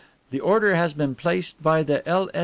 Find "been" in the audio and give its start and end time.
0.95-1.13